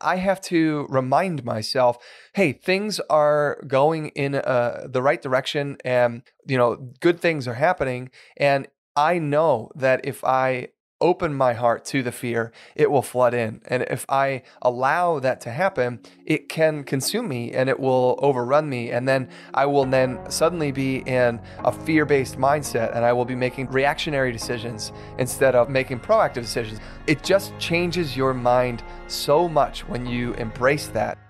[0.00, 1.98] I have to remind myself,
[2.34, 7.54] hey, things are going in uh, the right direction and, you know, good things are
[7.54, 8.10] happening.
[8.36, 10.68] And I know that if I
[11.00, 13.60] open my heart to the fear, it will flood in.
[13.66, 18.68] And if I allow that to happen, it can consume me and it will overrun
[18.68, 18.90] me.
[18.90, 23.24] And then I will then suddenly be in a fear based mindset and I will
[23.24, 26.80] be making reactionary decisions instead of making proactive decisions.
[27.06, 31.29] It just changes your mind so much when you embrace that.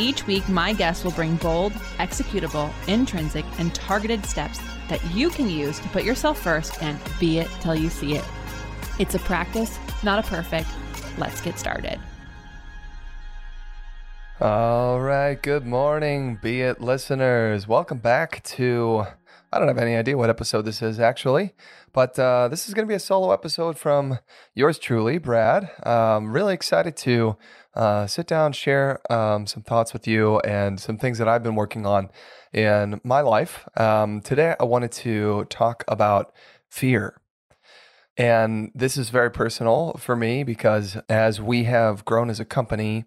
[0.00, 5.50] Each week, my guests will bring bold, executable, intrinsic, and targeted steps that you can
[5.50, 8.24] use to put yourself first and be it till you see it.
[9.00, 10.68] It's a practice, not a perfect.
[11.18, 11.98] Let's get started.
[14.40, 15.34] All right.
[15.42, 17.66] Good morning, Be It listeners.
[17.66, 19.04] Welcome back to,
[19.52, 21.54] I don't have any idea what episode this is actually,
[21.92, 24.20] but uh, this is going to be a solo episode from
[24.54, 25.72] yours truly, Brad.
[25.84, 27.36] Um, really excited to
[27.78, 31.54] uh, sit down, share um, some thoughts with you and some things that I've been
[31.54, 32.10] working on
[32.52, 33.68] in my life.
[33.78, 36.34] Um, today, I wanted to talk about
[36.68, 37.20] fear.
[38.16, 43.04] And this is very personal for me because as we have grown as a company,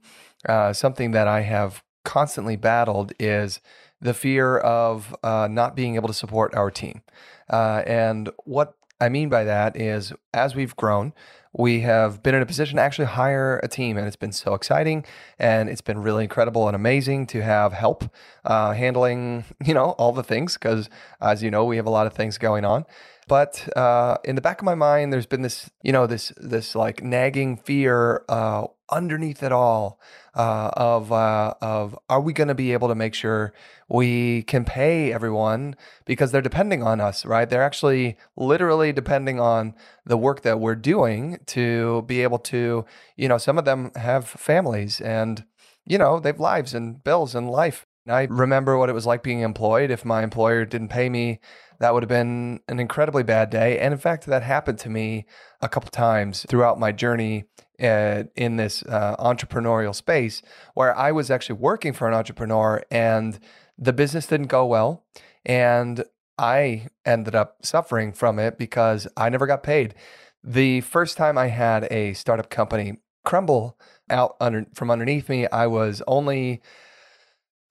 [0.47, 3.59] uh, something that I have constantly battled is
[3.99, 7.01] the fear of uh, not being able to support our team.
[7.49, 11.13] Uh, and what I mean by that is as we've grown,
[11.53, 14.53] we have been in a position to actually hire a team, and it's been so
[14.53, 15.05] exciting,
[15.37, 18.05] and it's been really incredible and amazing to have help
[18.45, 20.53] uh, handling, you know, all the things.
[20.53, 22.85] Because as you know, we have a lot of things going on.
[23.31, 26.75] But uh, in the back of my mind, there's been this, you know, this this
[26.75, 30.01] like nagging fear uh, underneath it all
[30.35, 33.53] uh, of uh, of are we going to be able to make sure
[33.87, 37.49] we can pay everyone because they're depending on us, right?
[37.49, 39.75] They're actually literally depending on
[40.05, 42.83] the work that we're doing to be able to,
[43.15, 45.45] you know, some of them have families and
[45.85, 47.85] you know they've lives and bills and life.
[48.09, 49.89] I remember what it was like being employed.
[49.89, 51.39] If my employer didn't pay me,
[51.81, 53.79] that would have been an incredibly bad day.
[53.79, 55.25] And in fact, that happened to me
[55.61, 57.45] a couple times throughout my journey
[57.81, 60.43] uh, in this uh, entrepreneurial space
[60.75, 63.39] where I was actually working for an entrepreneur and
[63.79, 65.03] the business didn't go well.
[65.43, 66.03] And
[66.37, 69.95] I ended up suffering from it because I never got paid.
[70.43, 73.75] The first time I had a startup company crumble
[74.07, 76.61] out under, from underneath me, I was only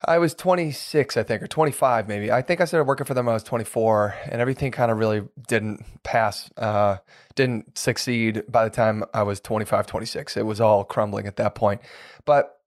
[0.03, 2.31] I was 26, I think, or 25 maybe.
[2.31, 4.97] I think I started working for them when I was 24, and everything kind of
[4.97, 6.97] really didn't pass, uh,
[7.35, 10.37] didn't succeed by the time I was 25, 26.
[10.37, 11.81] It was all crumbling at that point.
[12.25, 12.57] But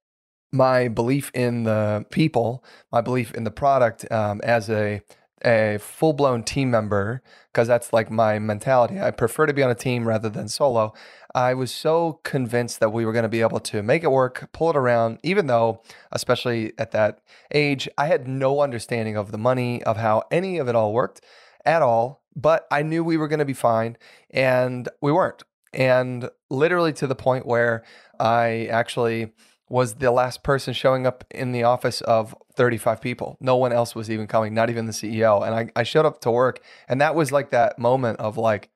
[0.52, 5.02] my belief in the people, my belief in the product um, as a
[5.44, 7.22] a full blown team member,
[7.52, 9.00] because that's like my mentality.
[9.00, 10.94] I prefer to be on a team rather than solo.
[11.34, 14.50] I was so convinced that we were going to be able to make it work,
[14.52, 15.82] pull it around, even though,
[16.12, 17.20] especially at that
[17.52, 21.20] age, I had no understanding of the money, of how any of it all worked
[21.64, 22.22] at all.
[22.36, 23.96] But I knew we were going to be fine,
[24.30, 25.42] and we weren't.
[25.72, 27.84] And literally to the point where
[28.18, 29.32] I actually
[29.74, 33.36] was the last person showing up in the office of 35 people.
[33.40, 35.44] No one else was even coming, not even the CEO.
[35.44, 38.70] And I, I showed up to work, and that was like that moment of like,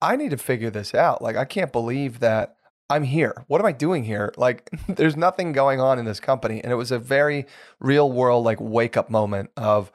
[0.00, 1.20] I need to figure this out.
[1.20, 2.56] Like, I can't believe that
[2.88, 3.44] I'm here.
[3.46, 4.32] What am I doing here?
[4.38, 6.62] Like, there's nothing going on in this company.
[6.62, 7.44] And it was a very
[7.78, 9.92] real world, like, wake up moment of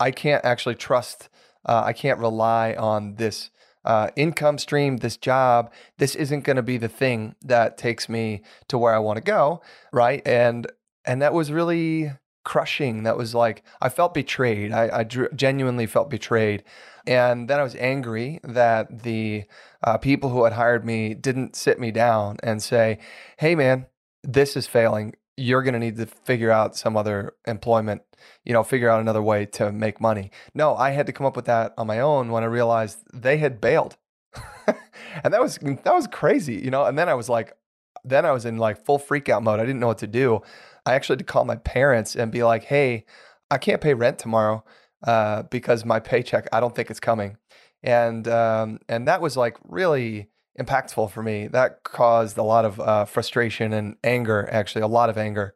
[0.00, 1.28] I can't actually trust,
[1.64, 3.50] uh, I can't rely on this
[3.84, 5.72] uh, income stream, this job.
[5.98, 9.22] This isn't going to be the thing that takes me to where I want to
[9.22, 9.62] go.
[9.92, 10.26] Right.
[10.26, 10.66] And,
[11.04, 12.12] and that was really
[12.44, 13.02] crushing.
[13.02, 14.72] That was like, I felt betrayed.
[14.72, 16.64] I, I genuinely felt betrayed.
[17.06, 19.44] And then I was angry that the
[19.82, 22.98] uh, people who had hired me didn't sit me down and say,
[23.38, 23.86] hey, man,
[24.22, 25.14] this is failing.
[25.40, 28.02] You're going to need to figure out some other employment,
[28.44, 30.30] you know, figure out another way to make money.
[30.54, 33.38] No, I had to come up with that on my own when I realized they
[33.38, 33.96] had bailed.
[34.66, 36.84] and that was that was crazy, you know.
[36.84, 37.56] And then I was like,
[38.04, 39.60] then I was in like full freak out mode.
[39.60, 40.42] I didn't know what to do.
[40.86, 43.04] I actually had to call my parents and be like, "Hey,
[43.50, 44.64] I can't pay rent tomorrow
[45.06, 47.36] uh, because my paycheck, I don't think it's coming."
[47.82, 51.46] And um, and that was like really impactful for me.
[51.48, 55.54] That caused a lot of uh, frustration and anger, actually, a lot of anger,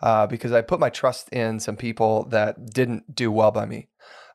[0.00, 3.88] uh, because I put my trust in some people that didn't do well by me.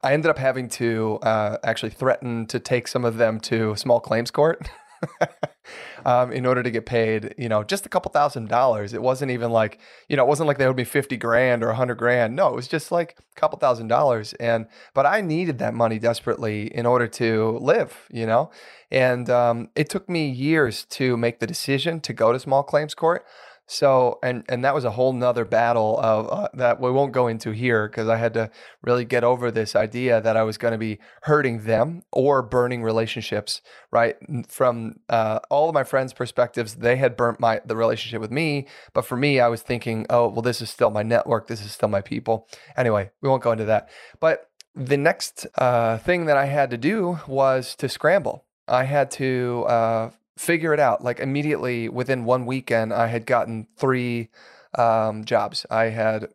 [0.04, 4.00] I ended up having to uh, actually threaten to take some of them to small
[4.00, 4.70] claims court.
[6.06, 8.94] um, in order to get paid, you know, just a couple thousand dollars.
[8.94, 11.68] It wasn't even like, you know, it wasn't like they owed me 50 grand or
[11.68, 12.36] 100 grand.
[12.36, 14.34] No, it was just like a couple thousand dollars.
[14.34, 18.52] And, but I needed that money desperately in order to live, you know?
[18.92, 22.94] And um, it took me years to make the decision to go to small claims
[22.94, 23.26] court.
[23.72, 27.28] So, and and that was a whole nother battle of uh, that we won't go
[27.28, 28.52] into here because I had to
[28.82, 32.84] really get over this idea that I was going to be hurting them or burning
[32.84, 33.62] relationships.
[33.90, 34.18] Right
[34.50, 38.68] from uh, all of my friends' perspectives, they had burnt my the relationship with me,
[38.92, 41.48] but for me, I was thinking, oh, well, this is still my network.
[41.48, 42.50] This is still my people.
[42.76, 43.90] Anyway, we won't go into that.
[44.20, 48.44] But the next uh, thing that I had to do was to scramble.
[48.68, 50.10] I had to uh,
[50.42, 51.04] figure it out.
[51.04, 54.30] Like immediately within one weekend, I had gotten three
[54.78, 55.66] um, jobs.
[55.70, 56.30] I had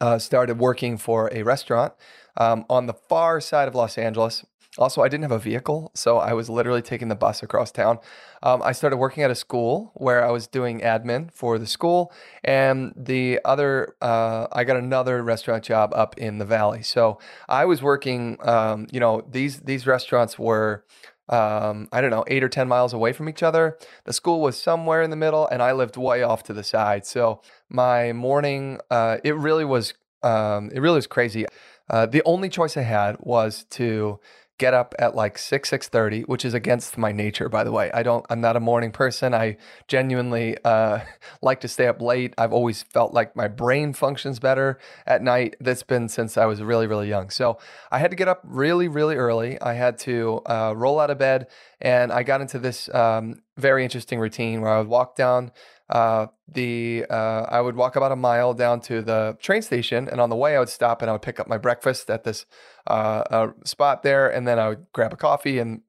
[0.00, 1.94] uh, started working for a restaurant
[2.36, 4.44] um, on the far side of Los Angeles.
[4.76, 7.98] Also, I didn't have a vehicle, so I was literally taking the bus across town.
[8.44, 12.12] Um, I started working at a school where I was doing admin for the school,
[12.44, 16.82] and the other, uh, I got another restaurant job up in the valley.
[16.82, 17.18] So
[17.48, 18.36] I was working.
[18.46, 20.84] Um, you know, these these restaurants were
[21.28, 23.78] um, I don't know, eight or 10 miles away from each other.
[24.04, 27.06] The school was somewhere in the middle, and I lived way off to the side.
[27.06, 31.46] So my morning, uh, it really was, um, it really was crazy.
[31.90, 34.20] Uh, the only choice I had was to
[34.58, 37.90] get up at like 6 6.30 which is against my nature by the way.
[37.92, 39.34] I don't i'm not a morning person.
[39.34, 39.56] I
[39.86, 41.00] genuinely uh,
[41.42, 42.34] like to stay up late.
[42.36, 45.56] I've always felt like my brain functions better at night.
[45.60, 47.30] That's been since i was really really young.
[47.30, 47.58] So
[47.90, 49.60] i had to get up really really early.
[49.60, 51.46] I had to uh, roll out of bed
[51.80, 55.52] and i got into this um, very interesting routine where i would walk down
[55.90, 60.20] uh, the uh, I would walk about a mile down to the train station, and
[60.20, 62.46] on the way I would stop and I would pick up my breakfast at this
[62.86, 65.82] uh, spot there, and then I would grab a coffee and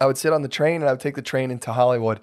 [0.00, 2.20] I would sit on the train and I would take the train into Hollywood.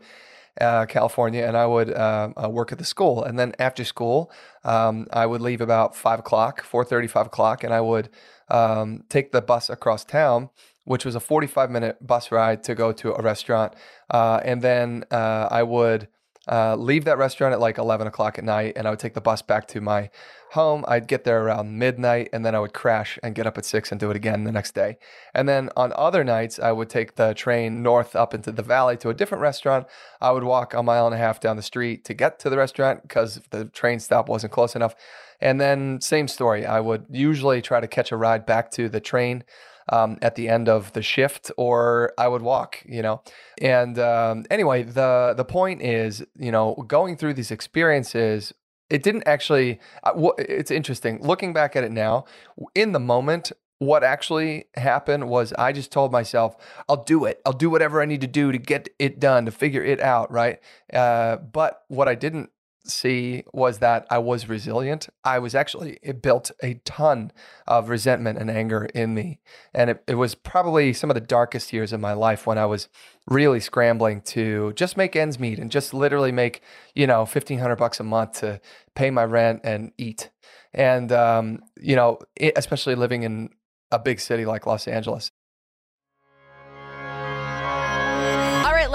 [0.59, 3.23] Uh, California, and I would uh, uh, work at the school.
[3.23, 4.29] And then after school,
[4.65, 8.09] um, I would leave about five o'clock, 4.30, 5 o'clock, and I would
[8.49, 10.49] um, take the bus across town,
[10.83, 13.75] which was a 45 minute bus ride to go to a restaurant.
[14.09, 16.09] And then I would
[16.47, 19.21] uh, leave that restaurant at like 11 o'clock at night and I would take the
[19.21, 20.09] bus back to my
[20.51, 20.83] home.
[20.87, 23.91] I'd get there around midnight and then I would crash and get up at six
[23.91, 24.97] and do it again the next day.
[25.35, 28.97] And then on other nights, I would take the train north up into the valley
[28.97, 29.85] to a different restaurant.
[30.19, 32.57] I would walk a mile and a half down the street to get to the
[32.57, 34.95] restaurant because the train stop wasn't close enough.
[35.39, 38.99] And then, same story, I would usually try to catch a ride back to the
[38.99, 39.43] train
[39.91, 43.21] um, at the end of the shift, or I would walk, you know.
[43.61, 48.53] And um, anyway, the the point is, you know, going through these experiences,
[48.89, 49.79] it didn't actually.
[50.03, 52.25] Uh, it's interesting looking back at it now.
[52.73, 53.51] In the moment,
[53.81, 56.55] what actually happened was I just told myself,
[56.87, 57.41] I'll do it.
[57.47, 60.31] I'll do whatever I need to do to get it done, to figure it out,
[60.31, 60.59] right?
[60.93, 62.51] Uh, but what I didn't
[62.85, 65.09] see was that I was resilient.
[65.23, 67.31] I was actually, it built a ton
[67.67, 69.39] of resentment and anger in me.
[69.73, 72.65] And it, it was probably some of the darkest years of my life when I
[72.65, 72.87] was
[73.27, 76.61] really scrambling to just make ends meet and just literally make,
[76.95, 78.59] you know, 1500 bucks a month to
[78.95, 80.29] pay my rent and eat.
[80.73, 83.49] And, um, you know, it, especially living in
[83.91, 85.31] a big city like Los Angeles.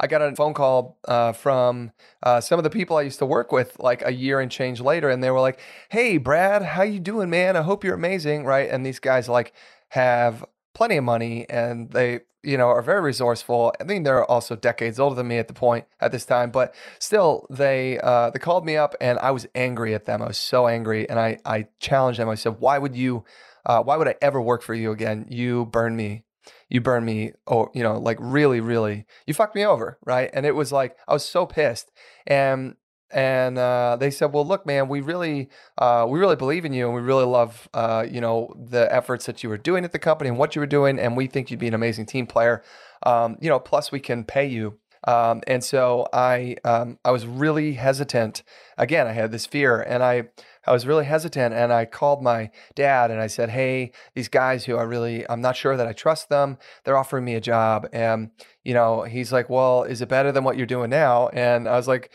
[0.00, 1.92] I got a phone call uh, from
[2.22, 4.80] uh, some of the people I used to work with like a year and change
[4.80, 7.56] later, and they were like, "Hey, Brad, how you doing, man?
[7.56, 9.52] I hope you're amazing, right?" And these guys like
[9.90, 14.56] have plenty of money and they you know are very resourceful i mean they're also
[14.56, 18.38] decades older than me at the point at this time but still they uh, they
[18.38, 21.36] called me up and i was angry at them i was so angry and i
[21.44, 23.24] i challenged them i said why would you
[23.66, 26.22] uh, why would i ever work for you again you burn me
[26.70, 30.46] you burned me oh you know like really really you fucked me over right and
[30.46, 31.90] it was like i was so pissed
[32.26, 32.76] and
[33.10, 35.48] and uh, they said, "Well, look, man, we really,
[35.78, 39.26] uh, we really believe in you, and we really love, uh, you know, the efforts
[39.26, 41.50] that you were doing at the company and what you were doing, and we think
[41.50, 42.62] you'd be an amazing team player.
[43.04, 47.26] Um, you know, plus we can pay you." Um, and so I, um, I was
[47.26, 48.42] really hesitant.
[48.76, 50.28] Again, I had this fear, and I,
[50.66, 51.54] I was really hesitant.
[51.54, 55.40] And I called my dad, and I said, "Hey, these guys who I really, I'm
[55.40, 56.58] not sure that I trust them.
[56.84, 58.30] They're offering me a job, and
[58.64, 61.76] you know, he's like, "Well, is it better than what you're doing now?" And I
[61.76, 62.10] was like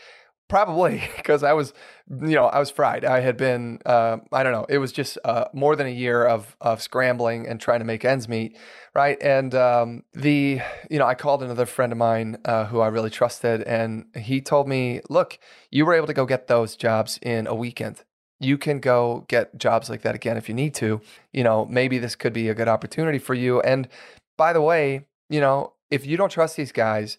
[0.48, 1.74] Probably because I was,
[2.08, 3.04] you know, I was fried.
[3.04, 6.24] I had been, uh, I don't know, it was just uh, more than a year
[6.24, 8.56] of of scrambling and trying to make ends meet,
[8.94, 9.18] right?
[9.20, 13.10] And um, the, you know, I called another friend of mine uh, who I really
[13.10, 15.38] trusted, and he told me, "Look,
[15.70, 18.04] you were able to go get those jobs in a weekend.
[18.40, 21.00] You can go get jobs like that again if you need to.
[21.32, 23.60] You know, maybe this could be a good opportunity for you.
[23.60, 23.88] And
[24.36, 27.18] by the way, you know, if you don't trust these guys,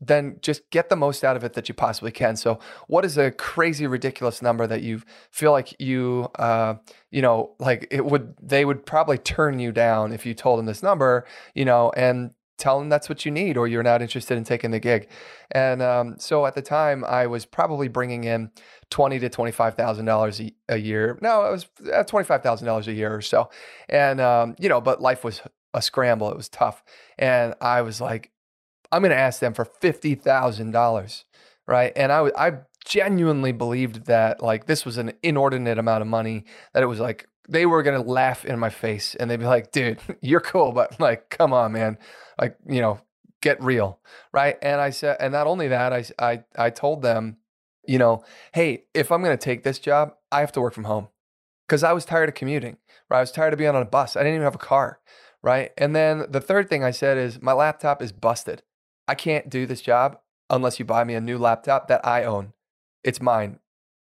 [0.00, 2.36] then just get the most out of it that you possibly can.
[2.36, 6.74] So, what is a crazy, ridiculous number that you feel like you, uh,
[7.10, 10.66] you know, like it would, they would probably turn you down if you told them
[10.66, 14.36] this number, you know, and tell them that's what you need or you're not interested
[14.36, 15.08] in taking the gig.
[15.50, 18.50] And um, so at the time, I was probably bringing in
[18.90, 21.18] twenty to twenty five thousand dollars a year.
[21.22, 23.50] No, it was uh, twenty five thousand dollars a year or so.
[23.88, 25.40] And um, you know, but life was
[25.74, 26.30] a scramble.
[26.30, 26.82] It was tough,
[27.18, 28.30] and I was like,
[28.92, 31.24] I'm going to ask them for $50,000.
[31.66, 31.92] Right.
[31.96, 32.52] And I, I
[32.86, 37.28] genuinely believed that like this was an inordinate amount of money, that it was like
[37.48, 40.98] they were to laugh in my face and they'd be like, dude, you're cool, but
[40.98, 41.98] like, come on, man.
[42.40, 43.00] Like, you know,
[43.42, 43.98] get real.
[44.32, 44.56] Right.
[44.62, 47.36] And I said, and not only that, I, I, I told them,
[47.86, 51.08] you know, hey, if I'm to take this job, I have to work from home
[51.66, 52.78] because I was tired of commuting.
[53.08, 53.18] Right.
[53.18, 54.16] I was tired of being on a bus.
[54.16, 55.00] I didn't even have a car.
[55.42, 55.72] Right.
[55.76, 58.62] And then the third thing I said is my laptop is busted.
[59.06, 60.18] I can't do this job
[60.50, 62.52] unless you buy me a new laptop that I own.
[63.06, 63.60] It's mine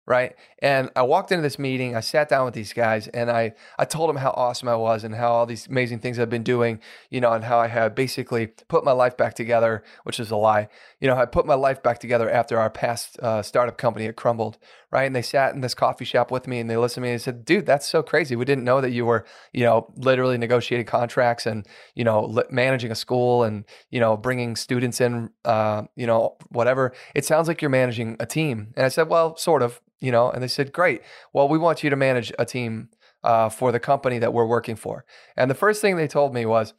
[0.07, 0.35] right?
[0.59, 3.83] And I walked into this meeting, I sat down with these guys and I I
[3.83, 6.79] told them how awesome I was and how all these amazing things I've been doing,
[7.11, 10.37] you know, and how I had basically put my life back together, which is a
[10.37, 10.69] lie.
[11.01, 14.15] You know, I put my life back together after our past uh, startup company had
[14.15, 14.57] crumbled,
[14.91, 15.05] right?
[15.05, 17.19] And they sat in this coffee shop with me and they listened to me and
[17.19, 18.35] they said, "Dude, that's so crazy.
[18.35, 21.65] We didn't know that you were, you know, literally negotiating contracts and,
[21.95, 26.93] you know, managing a school and, you know, bringing students in, uh, you know, whatever.
[27.15, 30.29] It sounds like you're managing a team." And I said, "Well, sort of." you know,
[30.29, 31.01] and they said, great.
[31.33, 32.89] Well, we want you to manage a team
[33.23, 35.05] uh, for the company that we're working for.
[35.35, 36.73] And the first thing they told me was,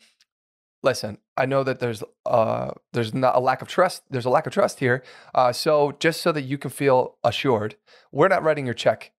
[0.83, 4.03] listen, I know that there's uh, there's not a lack of trust.
[4.11, 5.03] There's a lack of trust here.
[5.35, 7.77] Uh, so just so that you can feel assured,
[8.13, 9.13] we're not writing your check.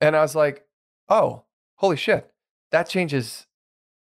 [0.00, 0.64] And I was like,
[1.08, 1.44] oh,
[1.76, 2.30] holy shit,
[2.70, 3.46] that changes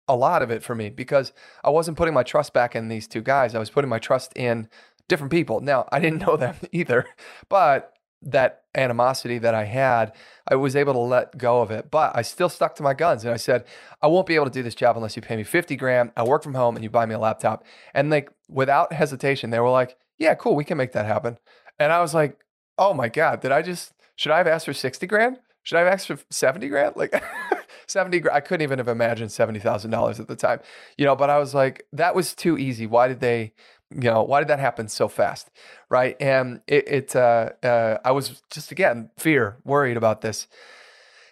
[0.09, 1.33] a lot of it for me because
[1.63, 3.55] I wasn't putting my trust back in these two guys.
[3.55, 4.69] I was putting my trust in
[5.09, 5.61] different people.
[5.61, 7.07] Now I didn't know them either,
[7.49, 7.92] but
[8.23, 10.13] that animosity that I had,
[10.49, 11.91] I was able to let go of it.
[11.91, 13.65] But I still stuck to my guns and I said,
[14.01, 16.13] I won't be able to do this job unless you pay me 50 grand.
[16.17, 17.65] I work from home and you buy me a laptop.
[17.95, 21.39] And like without hesitation, they were like, Yeah, cool, we can make that happen.
[21.79, 22.39] And I was like,
[22.79, 25.39] Oh my God, did I just should I have asked for 60 grand?
[25.65, 26.97] Should I have asked for 70 grand?
[26.97, 27.23] Like
[27.87, 30.61] 70 I couldn't even have imagined $70,000 at the time.
[30.97, 32.87] You know, but I was like, that was too easy.
[32.87, 33.53] Why did they
[33.95, 35.51] you know why did that happen so fast
[35.89, 40.47] right and it, it uh, uh, i was just again fear worried about this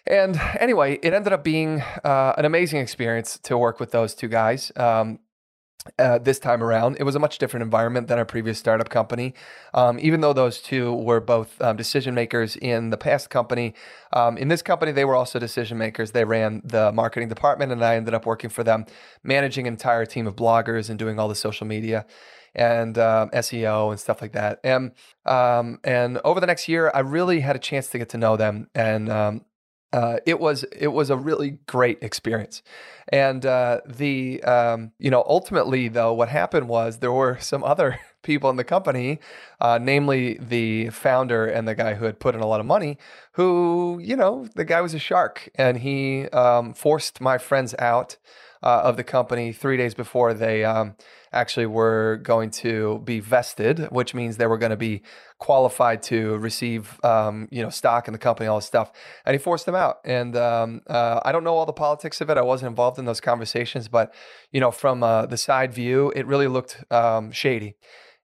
[0.05, 4.27] and anyway it ended up being uh, an amazing experience to work with those two
[4.27, 5.19] guys um,
[5.97, 6.97] uh, this time around.
[6.99, 9.33] It was a much different environment than our previous startup company.
[9.73, 13.73] Um, even though those two were both um, decision makers in the past company,
[14.13, 16.11] um, in this company, they were also decision makers.
[16.11, 18.85] They ran the marketing department, and I ended up working for them,
[19.23, 22.05] managing an entire team of bloggers and doing all the social media
[22.55, 24.59] and um, SEO and stuff like that.
[24.63, 24.91] And
[25.25, 28.37] um, and over the next year, I really had a chance to get to know
[28.37, 29.45] them, and um,
[29.93, 32.63] uh, it was it was a really great experience.
[33.09, 37.99] And uh, the um, you know ultimately though, what happened was there were some other
[38.23, 39.19] people in the company,
[39.59, 42.97] uh, namely the founder and the guy who had put in a lot of money,
[43.33, 48.17] who you know the guy was a shark, and he um, forced my friends out
[48.63, 50.95] uh, of the company three days before they um,
[51.33, 55.01] actually were going to be vested, which means they were going to be
[55.39, 58.91] qualified to receive, um, you know, stock in the company, all this stuff.
[59.25, 59.97] And he forced them out.
[60.05, 62.37] And um, uh, I don't know all the politics of it.
[62.37, 64.13] I wasn't involved in those conversations, but
[64.51, 67.75] you know, from uh, the side view, it really looked um, shady.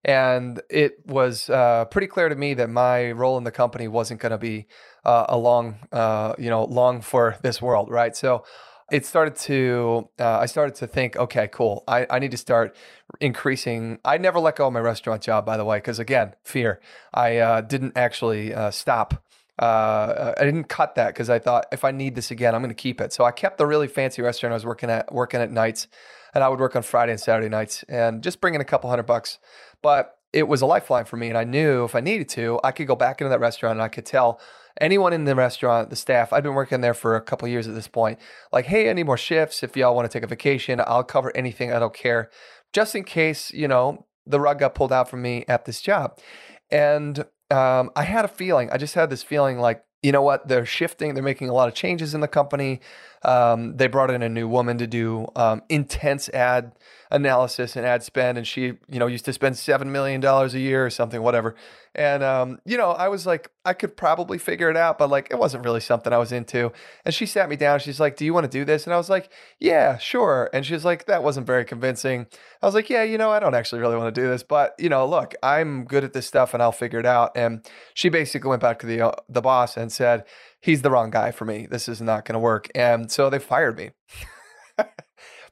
[0.04, 4.22] And it was uh, pretty clear to me that my role in the company wasn't
[4.22, 4.68] going to be
[5.04, 8.16] uh, a long, uh, you know, long for this world, right?
[8.16, 8.46] So
[8.92, 11.84] it started to uh, i started to think okay cool.
[11.88, 12.76] I, I need to start
[13.20, 16.80] increasing i never let go of my restaurant job by the way because again fear.
[17.14, 19.24] I uh, didn't actually uh, stop.
[19.60, 22.70] Uh, i didn't cut that because i thought if i need this again i'm going
[22.70, 23.12] to keep it.
[23.12, 25.88] So i kept the really fancy restaurant i was working at working at nights
[26.34, 28.90] and i would work on friday and saturday nights and just bring in a couple
[28.90, 29.40] hundred bucks.
[29.82, 32.72] But it was a lifeline for me and i knew if i needed to i
[32.72, 34.40] could go back into that restaurant and i could tell
[34.82, 37.76] anyone in the restaurant, the staff, I've been working there for a couple years at
[37.76, 38.20] this point,
[38.52, 39.64] like, hey, any more shifts?
[39.64, 41.72] If y'all want to take a vacation, I'll cover anything.
[41.72, 42.30] I don't care.
[42.74, 46.20] Just in case, you know, the rug got pulled out from me at this job.
[46.70, 47.20] And
[47.50, 50.48] um, I had a feeling, I just had this feeling like, you know what?
[50.48, 51.14] They're shifting.
[51.14, 52.82] They're making a lot of changes in the company.
[53.24, 56.74] Um, they brought in a new woman to do um, intense ad
[57.12, 60.60] analysis and ad spend, and she, you know, used to spend seven million dollars a
[60.60, 61.56] year or something, whatever.
[61.96, 65.30] And um, you know, I was like, I could probably figure it out, but like,
[65.32, 66.72] it wasn't really something I was into.
[67.06, 67.80] And she sat me down.
[67.80, 70.66] She's like, "Do you want to do this?" And I was like, "Yeah, sure." And
[70.66, 72.28] she's like, "That wasn't very convincing."
[72.62, 74.76] I was like, "Yeah, you know, I don't actually really want to do this, but
[74.78, 78.10] you know, look, I'm good at this stuff, and I'll figure it out." And she
[78.10, 80.24] basically went back to the uh, the boss and said
[80.62, 81.68] he's the wrong guy for me.
[81.70, 82.70] This is not going to work.
[82.76, 83.92] And so they fired me.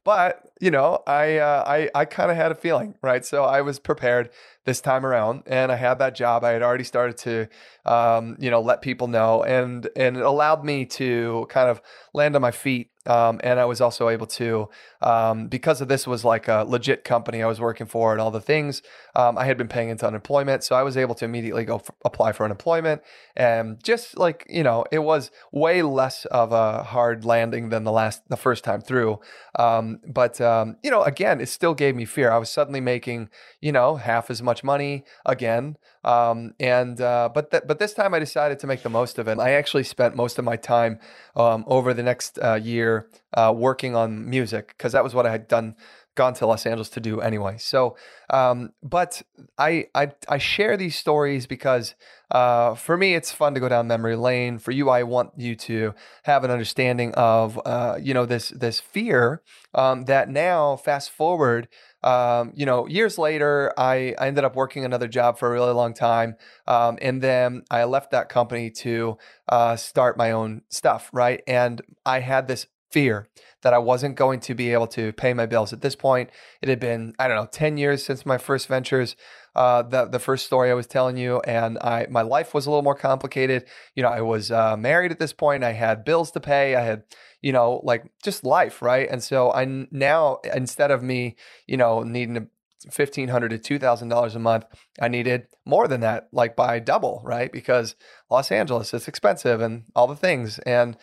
[0.06, 3.26] but you know, I uh, I I kind of had a feeling, right?
[3.26, 4.30] So I was prepared
[4.66, 6.44] this time around, and I had that job.
[6.44, 7.48] I had already started to,
[7.86, 11.82] um, you know, let people know, and and it allowed me to kind of
[12.14, 14.70] land on my feet um, and I was also able to,
[15.02, 18.32] um, because of this was like a legit company I was working for and all
[18.32, 18.82] the things,
[19.16, 20.64] um, I had been paying into unemployment.
[20.64, 23.04] So I was able to immediately go f- apply for unemployment.
[23.36, 27.92] And just like, you know, it was way less of a hard landing than the
[27.92, 29.20] last, the first time through.
[29.60, 32.32] Um, but, um, you know, again, it still gave me fear.
[32.32, 33.30] I was suddenly making,
[33.62, 35.78] you know, half as much money again.
[36.04, 39.28] Um, and uh, but th- but this time I decided to make the most of
[39.28, 39.40] it.
[39.40, 41.00] I actually spent most of my time
[41.36, 45.32] um, over the next uh, year uh, working on music because that was what I
[45.32, 45.76] had done
[46.16, 47.58] gone to Los Angeles to do anyway.
[47.60, 47.98] So,
[48.30, 49.22] um, but
[49.58, 51.94] I, I I share these stories because
[52.32, 54.58] uh, for me it's fun to go down memory lane.
[54.58, 58.80] For you, I want you to have an understanding of uh, you know this this
[58.80, 61.68] fear um, that now fast forward
[62.06, 65.74] um, you know, years later, I, I ended up working another job for a really
[65.74, 66.36] long time.
[66.68, 69.18] Um, and then I left that company to
[69.50, 71.42] uh, start my own stuff, right?
[71.48, 73.28] And I had this fear
[73.62, 75.74] that I wasn't going to be able to pay my bills.
[75.74, 76.30] At this point,
[76.62, 79.16] it had been, I don't know, 10 years since my first ventures.
[79.56, 82.70] Uh, the the first story I was telling you, and I my life was a
[82.70, 83.64] little more complicated.
[83.96, 85.64] You know, I was uh, married at this point.
[85.64, 86.76] I had bills to pay.
[86.76, 87.04] I had
[87.46, 89.08] you know, like just life, right?
[89.08, 91.36] And so I now instead of me,
[91.68, 92.48] you know, needing to,
[92.90, 94.66] fifteen hundred to two thousand dollars a month,
[95.00, 97.52] I needed more than that, like by double, right?
[97.52, 97.96] Because
[98.32, 100.98] Los Angeles is expensive and all the things, and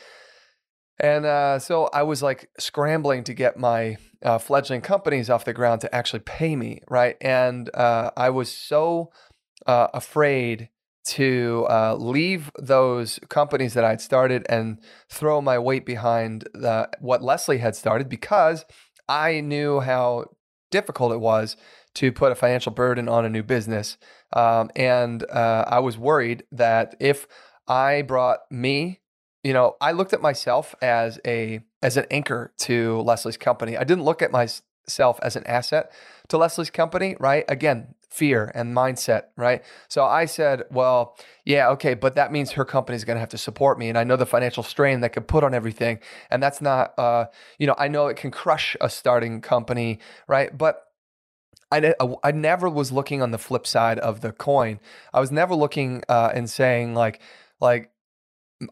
[0.99, 5.53] and uh, so I was like scrambling to get my uh, fledgling companies off the
[5.53, 7.17] ground to actually pay me, right?
[7.21, 9.11] And uh, I was so
[9.67, 10.69] uh, afraid
[11.05, 14.79] to uh, leave those companies that I'd started and
[15.09, 18.65] throw my weight behind the, what Lesley had started because
[19.09, 20.27] I knew how
[20.71, 21.57] difficult it was
[21.95, 23.99] to put a financial burden on a new business.
[24.33, 27.27] Um, and uh, I was worried that if
[27.67, 29.02] I brought me,
[29.43, 33.77] you know, I looked at myself as a as an anchor to Lesley's company.
[33.77, 35.93] I didn't look at myself as an asset
[36.29, 37.45] to Lesley's company, right?
[37.49, 39.65] Again, fear and mindset, right?
[39.89, 43.31] So I said, well, yeah, okay, but that means her company is going to have
[43.31, 45.99] to support me, and I know the financial strain that could put on everything,
[46.31, 47.27] and that's not, uh,
[47.59, 50.57] you know, I know it can crush a starting company, right?
[50.57, 50.85] But
[51.73, 54.79] I, I never was looking on the flip side of the coin.
[55.15, 57.21] I was never looking uh, and saying like,
[57.61, 57.91] like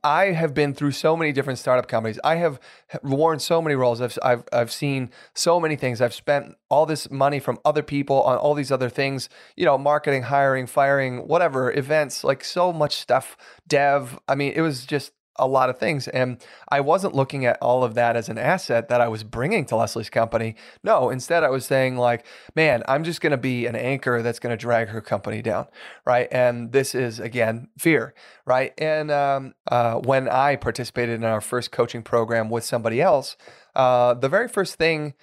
[0.04, 2.18] I have been through so many different startup companies.
[2.22, 2.60] I have
[3.02, 4.00] worn so many roles.
[4.00, 6.00] I've, I've, I've seen so many things.
[6.00, 9.78] I've spent all this money from other people on all these other things, you know,
[9.78, 14.18] marketing, hiring, firing, whatever, events, like so much stuff, dev.
[14.28, 16.06] I mean, it was just a lot of things.
[16.08, 19.64] And I wasn't looking at all of that as an asset that I was bringing
[19.66, 20.54] to Lesley's company.
[20.84, 24.38] No, instead, I was saying, like, man, I'm just going to be an anchor that's
[24.38, 25.66] going to drag her company down.
[26.06, 26.28] Right.
[26.30, 28.14] And this is, again, fear.
[28.46, 28.72] Right.
[28.78, 33.36] And um, uh, when I participated in our first coaching program with somebody else,
[33.74, 35.14] uh, the very first thing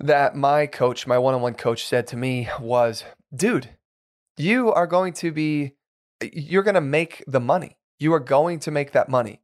[0.00, 3.04] that my coach, my one on one coach, said to me was,
[3.34, 3.70] dude,
[4.36, 5.74] you are going to be,
[6.32, 7.76] you're going to make the money.
[8.02, 9.40] You are going to make that money,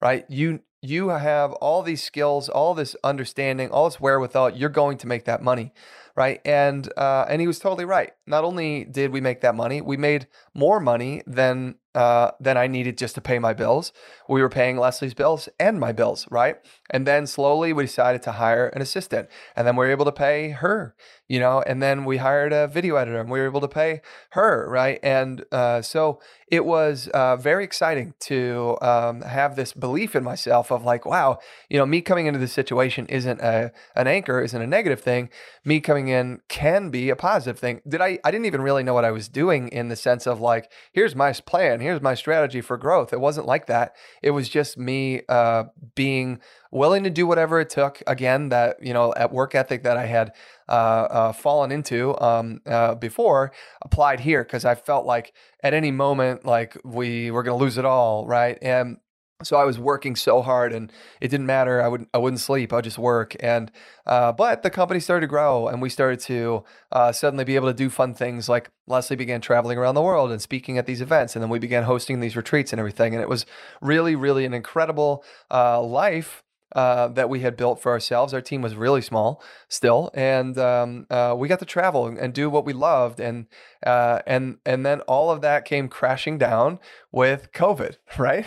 [0.00, 0.24] right?
[0.28, 4.50] You, you have all these skills, all this understanding, all this wherewithal.
[4.50, 5.74] You're going to make that money,
[6.16, 6.40] right?
[6.44, 8.12] And uh, and he was totally right.
[8.26, 10.26] Not only did we make that money, we made
[10.58, 13.92] more money than uh, than I needed just to pay my bills.
[14.28, 16.56] We were paying Lesley's bills and my bills, right?
[16.90, 20.12] And then slowly we decided to hire an assistant, and then we were able to
[20.12, 20.94] pay her,
[21.26, 21.62] you know.
[21.66, 25.00] And then we hired a video editor, and we were able to pay her, right?
[25.02, 30.70] And uh, so it was uh, very exciting to um, have this belief in myself
[30.70, 34.62] of like, wow, you know, me coming into this situation isn't a, an anchor, isn't
[34.62, 35.30] a negative thing.
[35.64, 37.80] Me coming in can be a positive thing.
[37.88, 38.18] Did I?
[38.24, 41.14] I didn't even really know what I was doing in the sense of like, here's
[41.14, 43.12] my plan here's my strategy for growth.
[43.12, 43.94] It wasn't like that.
[44.22, 48.02] It was just me uh, being willing to do whatever it took.
[48.06, 50.32] Again, that you know, at work ethic that I had
[50.68, 55.32] uh, uh, fallen into um, uh, before applied here because I felt like
[55.62, 58.58] at any moment, like we were going to lose it all, right?
[58.62, 58.98] And
[59.42, 61.80] so I was working so hard, and it didn't matter.
[61.80, 62.72] I wouldn't I wouldn't sleep.
[62.72, 63.70] I would just work, and
[64.06, 67.68] uh, but the company started to grow, and we started to uh, suddenly be able
[67.68, 68.48] to do fun things.
[68.48, 71.60] Like Lesley began traveling around the world and speaking at these events, and then we
[71.60, 73.14] began hosting these retreats and everything.
[73.14, 73.46] And it was
[73.80, 78.34] really, really an incredible uh, life uh, that we had built for ourselves.
[78.34, 82.50] Our team was really small still, and um, uh, we got to travel and do
[82.50, 83.46] what we loved, and
[83.86, 86.78] uh, and and then all of that came crashing down
[87.12, 88.46] with COVID, right?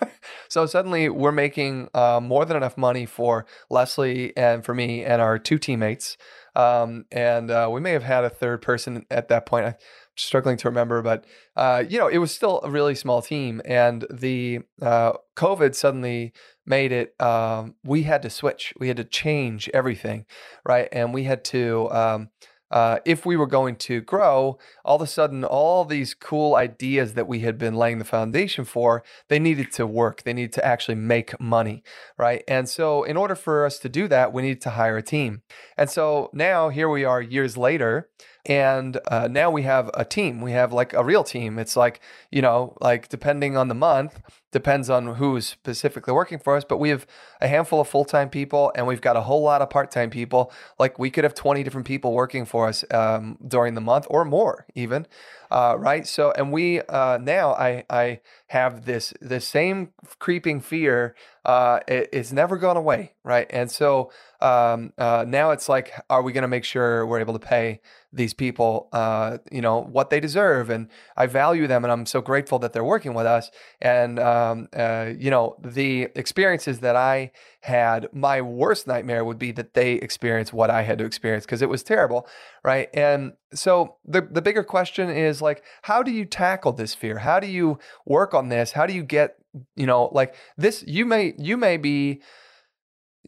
[0.48, 5.20] so suddenly we're making uh, more than enough money for Lesley and for me and
[5.20, 6.16] our two teammates.
[6.56, 9.66] Um, and uh, we may have had a third person at that point.
[9.66, 9.74] I'm
[10.16, 11.24] struggling to remember, but
[11.56, 16.32] uh, you know, it was still a really small team, and the uh, COVID suddenly
[16.66, 17.20] made it.
[17.20, 18.74] Um, we had to switch.
[18.78, 20.26] We had to change everything,
[20.64, 20.88] right?
[20.92, 21.90] And we had to.
[21.90, 22.30] Um,
[22.70, 27.14] uh, if we were going to grow, all of a sudden, all these cool ideas
[27.14, 30.22] that we had been laying the foundation for, they needed to work.
[30.22, 31.82] They needed to actually make money,
[32.16, 32.44] right?
[32.46, 35.42] And so, in order for us to do that, we needed to hire a team.
[35.76, 38.08] And so now, here we are years later,
[38.46, 40.40] and uh, now we have a team.
[40.40, 41.58] We have like a real team.
[41.58, 42.00] It's like,
[42.30, 46.78] you know, like depending on the month, depends on who's specifically working for us, but
[46.78, 47.06] we have
[47.40, 50.10] a handful of full time people and we've got a whole lot of part time
[50.10, 50.52] people.
[50.78, 54.24] Like we could have 20 different people working for us um, during the month or
[54.24, 55.06] more, even.
[55.50, 56.06] Uh, right.
[56.06, 61.14] So, and we uh, now I, I have this, this same creeping fear.
[61.44, 63.14] Uh, it, it's never gone away.
[63.24, 63.46] Right.
[63.50, 67.34] And so um, uh, now it's like, are we going to make sure we're able
[67.34, 67.80] to pay
[68.12, 70.68] these people, uh, you know, what they deserve.
[70.68, 73.50] And I value them and I'm so grateful that they're working with us.
[73.80, 77.30] And, um, uh, you know, the experiences that I
[77.60, 81.62] had, my worst nightmare would be that they experience what I had to experience because
[81.62, 82.26] it was terrible.
[82.64, 82.88] Right.
[82.94, 87.18] And so the, the bigger question is like, how do you tackle this fear?
[87.18, 88.72] How do you work on this?
[88.72, 89.36] How do you get,
[89.76, 92.22] you know, like this, you may, you may be,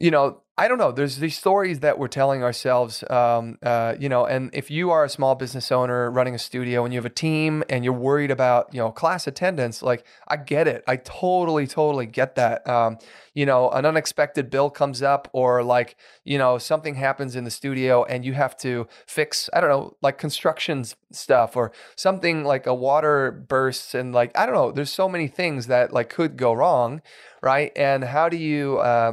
[0.01, 0.93] you know, I don't know.
[0.93, 5.03] There's these stories that we're telling ourselves, um, uh, you know, and if you are
[5.03, 8.31] a small business owner running a studio and you have a team and you're worried
[8.31, 10.85] about, you know, class attendance, like I get it.
[10.87, 12.69] I totally, totally get that.
[12.69, 12.99] Um,
[13.33, 17.51] you know, an unexpected bill comes up or like, you know, something happens in the
[17.51, 22.67] studio and you have to fix, I don't know, like construction stuff or something like
[22.67, 26.37] a water bursts and like, I don't know, there's so many things that like could
[26.37, 27.01] go wrong.
[27.43, 27.73] Right.
[27.75, 29.13] And how do you, uh,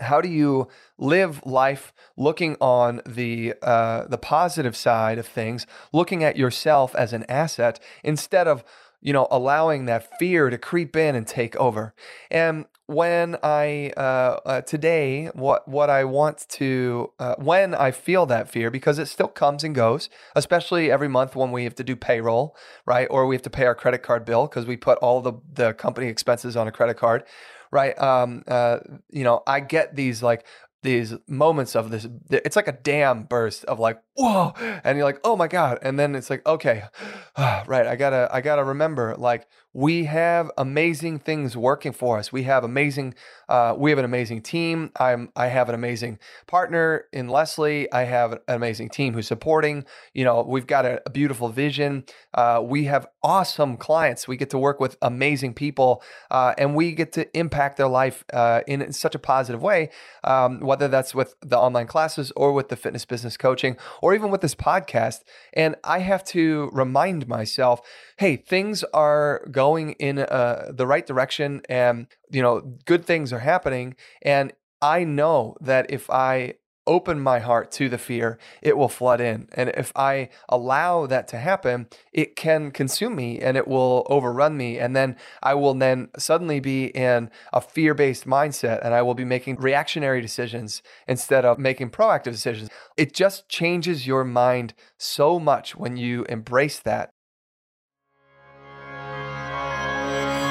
[0.00, 6.22] how do you live life looking on the uh, the positive side of things, looking
[6.24, 8.64] at yourself as an asset instead of
[9.00, 11.94] you know allowing that fear to creep in and take over.
[12.30, 18.26] And when I uh, uh, today, what what I want to uh, when I feel
[18.26, 21.84] that fear because it still comes and goes, especially every month when we have to
[21.84, 24.98] do payroll, right, or we have to pay our credit card bill because we put
[24.98, 27.22] all the the company expenses on a credit card
[27.70, 27.98] right?
[28.00, 28.78] Um, uh,
[29.10, 30.46] you know, I get these like
[30.82, 34.52] these moments of this it's like a dam burst of like whoa
[34.82, 36.84] and you're like oh my god and then it's like okay
[37.38, 42.32] right i gotta i gotta remember like we have amazing things working for us.
[42.32, 43.14] We have amazing,
[43.48, 44.90] uh, we have an amazing team.
[44.98, 47.90] I'm, I have an amazing partner in Lesley.
[47.92, 49.84] I have an amazing team who's supporting.
[50.12, 52.04] You know, we've got a, a beautiful vision.
[52.34, 54.26] Uh, we have awesome clients.
[54.26, 56.02] We get to work with amazing people,
[56.32, 59.90] uh, and we get to impact their life uh, in such a positive way.
[60.24, 64.30] Um, whether that's with the online classes or with the fitness business coaching, or even
[64.30, 65.20] with this podcast.
[65.52, 67.80] And I have to remind myself,
[68.18, 73.40] hey, things are going in uh, the right direction and, you know, good things are
[73.40, 73.94] happening.
[74.22, 76.54] And I know that if I
[76.86, 79.48] open my heart to the fear, it will flood in.
[79.52, 84.56] And if I allow that to happen, it can consume me and it will overrun
[84.56, 84.78] me.
[84.78, 89.14] And then I will then suddenly be in a fear based mindset and I will
[89.14, 92.70] be making reactionary decisions instead of making proactive decisions.
[92.96, 97.10] It just changes your mind so much when you embrace that.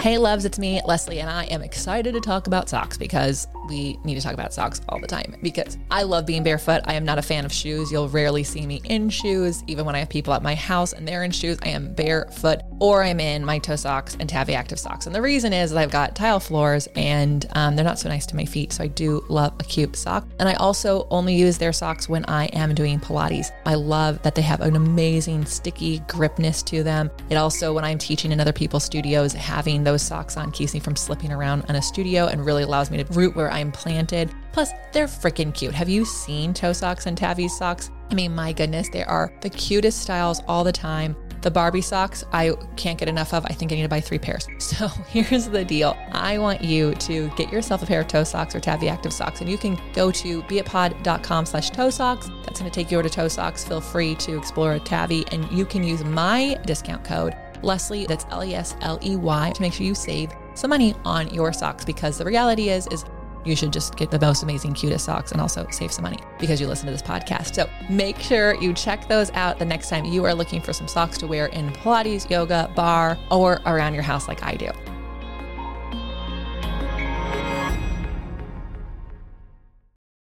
[0.01, 3.99] Hey, loves, it's me, Lesley, and I am excited to talk about socks because we
[4.03, 6.81] need to talk about socks all the time because I love being barefoot.
[6.85, 7.91] I am not a fan of shoes.
[7.91, 9.63] You'll rarely see me in shoes.
[9.67, 12.61] Even when I have people at my house and they're in shoes, I am barefoot
[12.79, 15.05] or I'm in my ToeSox and Tavi Active socks.
[15.05, 18.35] And the reason is I've got tile floors and um, they're not so nice to
[18.35, 18.73] my feet.
[18.73, 20.27] So I do love a cute sock.
[20.39, 23.51] And I also only use their socks when I am doing Pilates.
[23.65, 27.11] I love that they have an amazing sticky gripness to them.
[27.29, 30.79] It also, when I'm teaching in other people's studios, having those socks on keeps me
[30.79, 34.31] from slipping around in a studio and really allows me to root where I'm planted.
[34.51, 35.73] Plus, they're freaking cute.
[35.73, 37.91] Have you seen ToeSox and Tavi's socks?
[38.09, 41.15] I mean, my goodness, they are the cutest styles all the time.
[41.41, 43.45] The Barbie socks, I can't get enough of.
[43.45, 44.47] I think I need to buy three pairs.
[44.59, 45.97] So here's the deal.
[46.11, 49.41] I want you to get yourself a pair of toe socks or Tavi Active socks,
[49.41, 52.45] and you can go to beitpod.com slash ToeSox.
[52.45, 53.63] That's going to take you over to toe socks.
[53.63, 58.25] Feel free to explore a Tavi, and you can use my discount code Lesley, that's
[58.29, 61.53] L E S L E Y, to make sure you save some money on your
[61.53, 63.05] socks because the reality is, is
[63.45, 66.59] you should just get the most amazing, cutest socks and also save some money because
[66.59, 67.55] you listen to this podcast.
[67.55, 70.87] So make sure you check those out the next time you are looking for some
[70.87, 74.71] socks to wear in Pilates, yoga, barre, or around your house like I do.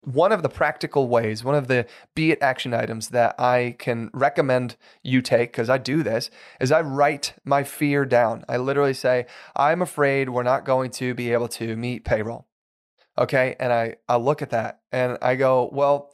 [0.04, 4.10] one of the practical ways, one of the be it action items that I can
[4.12, 8.44] recommend you take, because I do this, is I write my fear down.
[8.48, 12.46] I literally say, I'm afraid we're not going to be able to meet payroll.
[13.18, 13.56] Okay.
[13.60, 16.12] And I, I look at that and I go, well,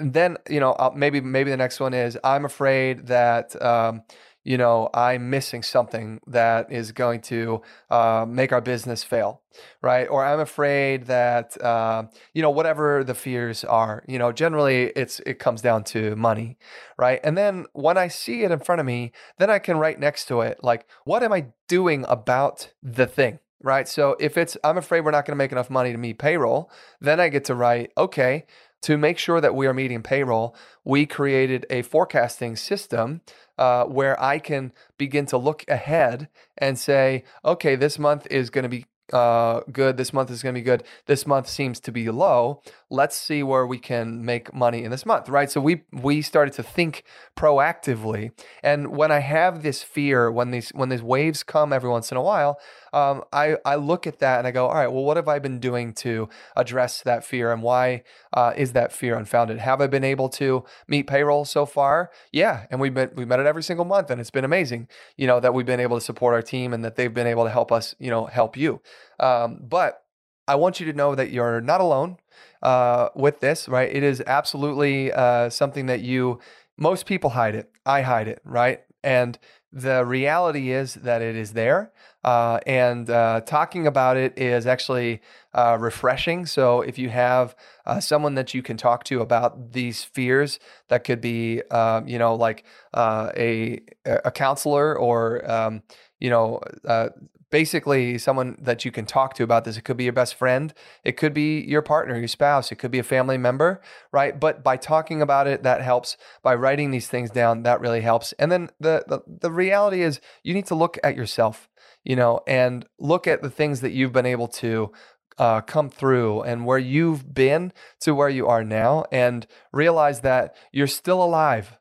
[0.00, 4.02] then, you know, I'll, maybe, maybe the next one is I'm afraid that, um,
[4.42, 9.42] you know, I'm missing something that is going to uh, make our business fail,
[9.80, 10.06] right?
[10.06, 15.20] Or I'm afraid that, uh, you know, whatever the fears are, you know, generally it's
[15.20, 16.58] it comes down to money,
[16.98, 17.20] right?
[17.24, 20.26] And then when I see it in front of me, then I can write next
[20.26, 23.38] to it, like, what am I doing about the thing?
[23.62, 23.88] Right.
[23.88, 26.70] So if it's, I'm afraid we're not going to make enough money to meet payroll,
[27.00, 28.44] then I get to write, okay,
[28.82, 33.22] to make sure that we are meeting payroll, we created a forecasting system
[33.56, 38.64] uh, where I can begin to look ahead and say, okay, this month is going
[38.64, 39.96] to be uh, good.
[39.96, 40.82] This month is going to be good.
[41.06, 42.62] This month seems to be low.
[42.90, 45.50] Let's see where we can make money in this month, right?
[45.50, 47.04] So we we started to think
[47.36, 48.30] proactively.
[48.62, 52.16] And when I have this fear, when these when these waves come every once in
[52.16, 52.58] a while,
[52.92, 55.38] um, I I look at that and I go, all right, well, what have I
[55.38, 59.58] been doing to address that fear, and why uh, is that fear unfounded?
[59.58, 62.10] Have I been able to meet payroll so far?
[62.32, 64.88] Yeah, and we've been we've met it every single month, and it's been amazing.
[65.16, 67.44] You know that we've been able to support our team and that they've been able
[67.44, 67.94] to help us.
[67.98, 68.80] You know, help you.
[69.20, 70.04] Um, but
[70.46, 72.18] I want you to know that you're not alone
[72.62, 73.94] uh, with this, right?
[73.94, 76.40] It is absolutely uh, something that you,
[76.76, 77.70] most people hide it.
[77.86, 78.82] I hide it, right?
[79.02, 79.38] And
[79.72, 81.92] the reality is that it is there.
[82.22, 85.20] Uh, and uh, talking about it is actually
[85.52, 86.46] uh, refreshing.
[86.46, 87.54] So if you have
[87.84, 92.18] uh, someone that you can talk to about these fears, that could be, um, you
[92.18, 95.82] know, like uh, a a counselor or um,
[96.18, 97.08] you know uh,
[97.54, 99.76] basically someone that you can talk to about this.
[99.76, 102.90] It could be your best friend, it could be your partner, your spouse, it could
[102.90, 104.40] be a family member, right?
[104.40, 106.16] But by talking about it, that helps.
[106.42, 108.32] By writing these things down, that really helps.
[108.40, 111.68] And then the the, the reality is you need to look at yourself,
[112.02, 114.90] you know, and look at the things that you've been able to
[115.38, 120.56] uh, come through and where you've been to where you are now and realize that
[120.72, 121.78] you're still alive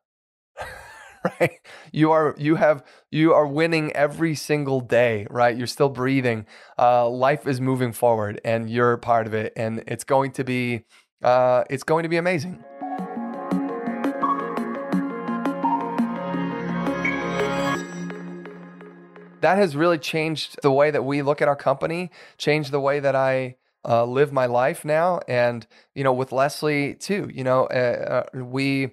[1.40, 1.60] right?
[1.92, 5.56] You are you have you are winning every single day, right?
[5.56, 6.46] You're still breathing.
[6.78, 10.84] Uh, life is moving forward, and you're part of it, and it's going to be
[11.24, 12.64] uh, it's going to be amazing.
[19.44, 23.02] that has really changed the way that we look at our company, changed the way
[23.02, 27.30] that I uh, live my life now, and you know, with Lesley too.
[27.32, 28.92] You know, uh, uh, we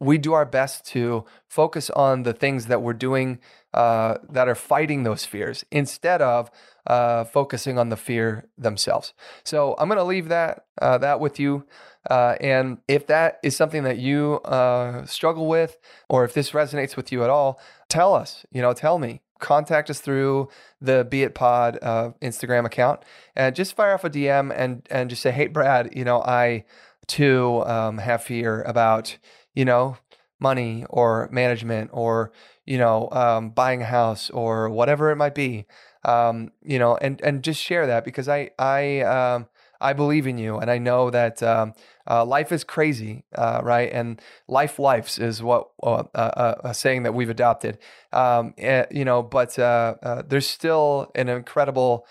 [0.00, 3.38] we do our best to focus on the things that we're doing
[3.74, 6.50] uh, that are fighting those fears instead of
[6.86, 9.12] uh, focusing on the fear themselves.
[9.44, 11.66] So I'm going to leave that uh, that with you.
[12.08, 15.76] Uh, and if that is something that you uh, struggle with,
[16.08, 18.46] or if this resonates with you at all, tell us.
[18.50, 19.20] You know, tell me.
[19.38, 20.48] Contact us through
[20.82, 23.00] the Be It Pod uh, Instagram account,
[23.34, 26.64] and just fire off a DM and and just say, "Hey, Brad, you know, I
[27.06, 29.16] too um, have fear about
[29.54, 29.96] you know
[30.38, 32.32] money or management or
[32.66, 35.66] you know um, buying a house or whatever it might be."
[36.04, 39.48] Um, you know, and and just share that because I I um,
[39.80, 41.72] I believe in you, and I know that um,
[42.08, 43.90] uh, life is crazy, uh, right?
[43.90, 47.78] And life lifes is what uh, uh, uh a saying that we've adopted.
[48.12, 52.06] Um, and, you know, but uh, there's still an incredible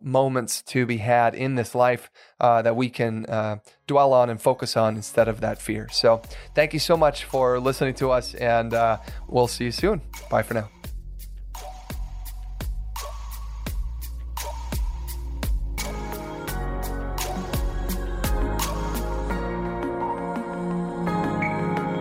[0.00, 3.26] moments to be had in this life that we can
[3.92, 5.88] dwell on and focus on instead of that fear.
[5.92, 6.22] So,
[6.54, 10.00] thank you so much for listening to us, and uh, we'll see you soon.
[10.30, 10.68] Bye for now.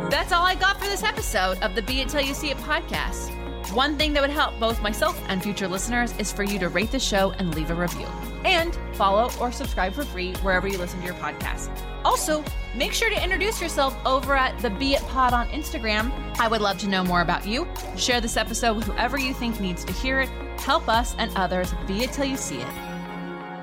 [0.09, 2.57] That's all I got for this episode of the Be It Till You See It
[2.57, 3.29] podcast.
[3.73, 6.91] One thing that would help both myself and future listeners is for you to rate
[6.91, 8.07] the show and leave a review.
[8.45, 11.69] And follow or subscribe for free wherever you listen to your podcast.
[12.03, 12.43] Also,
[12.75, 16.11] make sure to introduce yourself over at the Be It Pod on Instagram.
[16.39, 17.67] I would love to know more about you.
[17.95, 20.29] Share this episode with whoever you think needs to hear it.
[20.59, 22.67] Help us and others be it till you see it.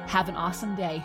[0.08, 1.04] Have an awesome day.